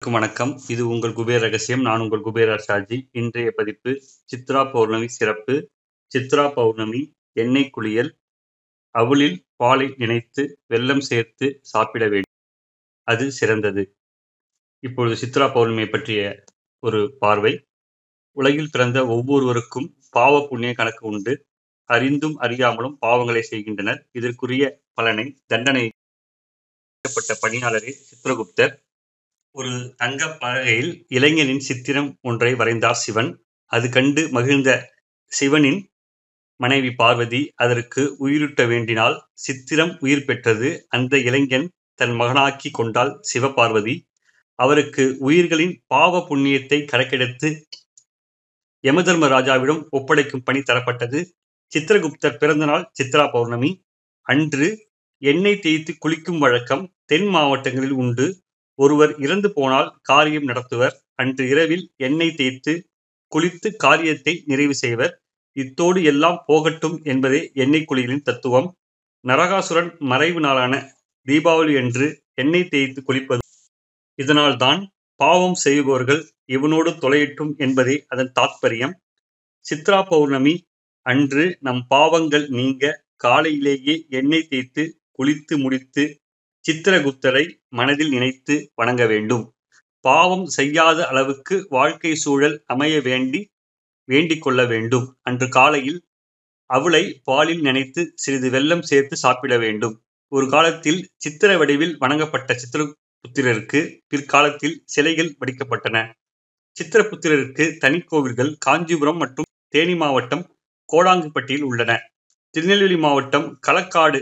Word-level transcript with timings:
அனைவருக்கும் 0.00 0.18
வணக்கம். 0.20 0.68
இது 0.72 0.82
உங்கள் 0.88 1.14
குபேர் 1.18 1.42
ரகசியம். 1.44 1.80
நான் 1.80 2.00
உங்கள் 2.00 2.20
குபேர 2.20 2.56
ஷாஜி 2.64 2.96
இன்றைய 3.12 3.48
பதிப்பு 3.56 3.90
சித்ரா 4.30 4.62
பௌர்ணமி 4.72 5.08
சிறப்பு. 5.08 5.54
சித்ரா 6.12 6.44
பௌர்ணமி 6.56 7.00
எண்ணெய் 7.32 7.70
குளியல். 7.70 8.10
அவளில் 8.94 9.38
பாலை 9.56 9.86
நினைத்து 9.96 10.42
வெள்ளம் 10.66 11.02
சேர்த்து 11.08 11.48
சாப்பிட 11.72 12.04
வேண்டும். 12.12 12.34
அது 13.08 13.26
சிறந்தது. 13.32 13.84
இப்பொழுது 14.82 15.16
சித்ரா 15.22 15.48
பௌர்ணமியை 15.56 15.90
பற்றிய 15.90 16.44
ஒரு 16.82 17.00
பார்வை. 17.18 17.54
உலகில் 18.36 18.72
பிறந்த 18.76 19.06
ஒவ்வொருவருக்கும் 19.16 19.90
பாவ 20.10 20.46
புண்ணிய 20.50 20.74
கணக்கு 20.74 21.04
உண்டு. 21.12 21.34
அறிந்தும் 21.90 22.38
அறியாமலும் 22.40 22.98
பாவங்களை 23.06 23.44
செய்கின்றனர். 23.52 24.02
இதற்குரிய 24.12 24.64
பலனை 24.94 25.28
தண்டனை 25.46 25.86
பணியாளரே 27.44 27.92
சித்ரகுப்தர் 28.08 28.72
ஒரு 29.58 29.70
தங்க 29.96 30.22
பலகையில் 30.40 30.90
இளைஞனின் 31.08 31.62
சித்திரம் 31.68 32.08
ஒன்றை 32.20 32.50
வரைந்தார் 32.54 32.98
சிவன். 33.02 33.30
அது 33.70 33.86
கண்டு 33.88 34.22
மகிழ்ந்த 34.28 34.70
சிவனின் 35.32 35.78
மனைவி 36.60 36.90
பார்வதி 36.92 37.40
அதற்கு 37.54 38.02
உயிரூட்ட 38.20 38.60
வேண்டினால் 38.72 39.16
சித்திரம் 39.44 39.92
உயிர் 40.00 40.24
பெற்றது. 40.24 40.68
அந்த 40.88 41.14
இளைஞன் 41.18 41.66
தன் 41.98 42.14
மகனாக்கி 42.20 42.70
கொண்டாள் 42.70 43.12
சிவபார்வதி. 43.30 43.94
அவருக்கு 44.58 45.04
உயிர்களின் 45.18 45.74
பாவ 45.86 46.20
புண்ணியத்தை 46.28 46.78
கணக்கெடுத்து 46.84 47.48
யமதர்ம 48.84 49.28
ராஜாவிடம் 49.28 49.82
ஒப்படைக்கும் 49.90 50.44
பணி 50.44 50.60
தரப்பட்டது. 50.60 51.20
சித்திரகுப்தர் 51.72 52.40
பிறந்த 52.42 52.64
நாள் 52.64 52.84
சித்ரா 52.98 53.24
பௌர்ணமி. 53.32 53.70
அன்று 54.26 54.68
எண்ணெய் 55.22 55.62
தேய்த்து 55.64 55.92
குளிக்கும் 55.98 56.38
வழக்கம் 56.38 56.84
தென் 57.04 57.26
மாவட்டங்களில் 57.26 57.96
உண்டு. 58.02 58.26
ஒருவர் 58.78 59.12
இறந்து 59.18 59.48
போனால் 59.52 59.88
காரியம் 60.02 60.44
நடத்துவர். 60.44 60.94
அன்று 61.14 61.44
இரவில் 61.48 61.84
எண்ணெய் 62.06 62.34
தேய்த்து 62.34 62.72
குளித்து 63.32 63.68
காரியத்தை 63.76 64.34
நிறைவு 64.46 64.74
செய்வர். 64.74 65.12
இத்தோடு 65.56 66.00
எல்லாம் 66.02 66.38
போகட்டும் 66.46 66.96
என்பதே 67.04 67.40
எண்ணெய் 67.54 67.88
குளியலின் 67.90 68.26
தத்துவம். 68.28 68.68
நரகாசுரன் 69.24 69.90
மறைவு 70.10 70.40
நாளான 70.40 70.74
தீபாவளி 71.26 71.74
அன்று 71.78 72.06
எண்ணெய் 72.34 72.70
தேய்த்து 72.72 73.00
குளிப்பது 73.02 73.42
இதனால்தான் 74.18 74.80
பாவம் 75.20 75.58
செய்பவர்கள் 75.64 76.22
இவனோடு 76.46 76.90
தொலையட்டும் 77.02 77.52
என்பதே 77.56 77.96
அதன் 78.06 78.32
தாத்பரியம். 78.40 78.94
சித்ரா 79.66 80.00
பௌர்ணமி 80.08 80.54
அன்று 81.06 81.44
நம் 81.60 81.82
பாவங்கள் 81.88 82.46
நீங்க 82.48 82.84
காலையிலேயே 83.16 83.94
எண்ணெய் 84.10 84.48
தேய்த்து 84.50 84.82
குளித்து 85.18 85.54
முடித்து 85.58 86.04
சித்திரகுப்தரை 86.66 87.42
மனதில் 87.68 88.08
நினைத்து 88.08 88.54
வணங்க 88.74 89.06
வேண்டும். 89.06 89.44
பாவம் 90.00 90.46
செய்யாத 90.46 90.98
அளவுக்கு 91.06 91.66
வாழ்க்கை 91.68 92.14
சூழல் 92.14 92.62
அமைய 92.66 93.00
வேண்டி 93.00 93.40
வேண்டிக் 94.08 94.42
கொள்ள 94.42 94.64
வேண்டும். 94.64 95.06
அன்று 95.22 95.48
காலையில் 95.48 96.00
அவளை 96.70 97.20
பாலில் 97.24 97.60
நினைத்து 97.60 98.12
சிறிது 98.14 98.50
வெல்லம் 98.50 98.82
சேர்த்து 98.82 99.16
சாப்பிட 99.16 99.58
வேண்டும். 99.58 99.94
ஒரு 100.32 100.48
காலத்தில் 100.48 101.00
சித்திர 101.16 101.56
வடிவில் 101.56 101.94
வணங்கப்பட்ட 101.98 102.56
சித்திரபுத்திரருக்கு 102.62 103.80
பிற்காலத்தில் 104.08 104.82
சிலைகள் 104.84 105.36
வடிக்கப்பட்டன. 105.40 105.96
சித்திரபுத்திரருக்கு 106.76 107.76
தனி 107.76 108.00
கோவில்கள் 108.00 108.56
காஞ்சிபுரம் 108.58 109.16
மற்றும் 109.16 109.50
தேனி 109.68 109.94
மாவட்டம் 109.94 110.44
கோடாங்குப்பட்டியில் 110.92 111.62
உள்ளன. 111.62 111.92
திருநெல்வேலி 112.54 112.96
மாவட்டம் 112.96 113.58
களக்காடு 113.66 114.20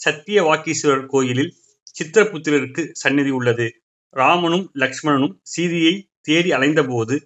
சத்திய 0.00 0.42
வாக்கீஸ்வரர் 0.42 1.06
கோயிலில் 1.06 1.52
சித்திரபுத்திரருக்கு 1.96 2.82
சந்நிதி 2.92 3.30
உள்ளது. 3.30 3.66
ராமனும் 4.16 4.66
லக்ஷ்மணனும் 4.74 5.34
சீதையை 5.42 5.94
தேடி 6.20 6.50
அலைந்தபோது 6.50 7.16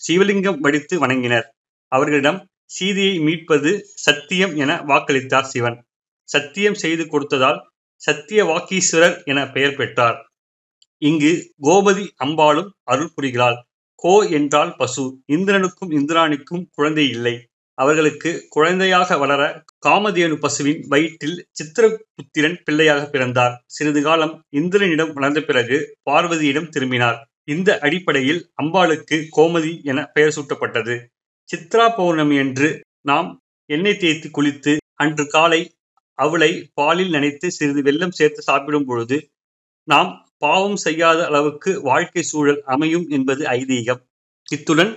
சிவலிங்கம் 0.00 0.58
வடித்து 0.58 1.06
வணங்கினர். 1.06 1.46
அவர்களிடம் 1.92 2.40
சீதையை 2.64 3.18
மீட்பது 3.18 3.70
சத்தியம் 3.96 4.54
என 4.56 4.72
வாக்களித்தார் 4.86 5.50
சிவன். 5.52 5.78
சத்தியம் 6.28 6.74
செய்து 6.74 7.04
கொடுத்ததால் 7.04 7.60
சத்திய 8.02 8.40
வாக்கீஸ்வரர் 8.44 9.16
என 9.24 9.38
பெயர் 9.50 9.76
பெற்றார். 9.76 10.18
இங்கு 11.02 11.32
கோபதி 11.62 12.04
அம்பாளும் 12.24 12.70
அருள் 12.84 13.14
புரிகிறாள். 13.16 13.58
கோ 14.02 14.14
என்றால் 14.30 14.72
பசு 14.76 15.04
இந்திரனுக்கும் 15.26 15.92
இந்திராணிக்கும் 15.92 16.64
குழந்தை 16.72 17.06
இல்லை. 17.08 17.34
அவர்களுக்கு 17.78 18.30
குழந்தையாக 18.48 19.16
வளர 19.18 19.42
காமதேனு 19.86 20.36
பசுவின் 20.44 20.80
வயிற்றில் 20.88 21.38
சித்திரபுத்திரன் 21.58 22.56
பிள்ளையாக 22.64 23.02
பிறந்தார். 23.06 23.54
சிறிது 23.66 24.00
காலம் 24.02 24.34
இந்திரனிடம் 24.52 25.12
வளர்ந்த 25.12 25.40
பிறகு 25.40 25.76
பார்வதியிடம் 26.10 26.68
திரும்பினார். 26.68 27.18
இந்த 27.44 27.78
அடிப்படையில் 27.78 28.40
அம்பாளுக்கு 28.62 29.16
கோமதி 29.36 29.72
என 29.82 29.98
பெயர் 30.14 30.34
சூட்டப்பட்டது. 30.36 30.96
சித்ரா 31.48 31.86
பௌர்ணமி 31.96 32.36
என்று 32.36 32.68
நாம் 33.00 33.28
எண்ணெய் 33.70 33.96
தேய்த்து 33.96 34.28
குளித்து 34.30 34.72
அன்று 34.94 35.24
காலை 35.26 35.60
அவளை 36.18 36.50
பாலில் 36.74 37.12
நனைத்து 37.12 37.46
சிறிது 37.46 37.82
வெள்ளம் 37.82 38.10
சேர்த்து 38.10 38.40
சாப்பிடும் 38.42 38.84
பொழுது 38.84 39.16
நாம் 39.88 40.10
பாவம் 40.38 40.76
செய்யாத 40.76 41.20
அளவுக்கு 41.26 41.70
வாழ்க்கை 41.82 42.22
சூழல் 42.22 42.60
அமையும் 42.64 43.06
என்பது 43.08 43.42
ஐதீகம். 43.58 44.00
இத்துடன் 44.48 44.92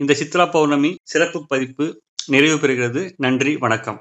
இந்த 0.00 0.12
சித்ரா 0.20 0.44
பௌர்ணமி 0.50 0.90
சிறப்பு 1.02 1.38
பதிப்பு 1.46 1.86
நிறைவு 2.26 2.56
பெறுகிறது. 2.56 3.12
நன்றி 3.16 3.56
வணக்கம். 3.56 4.00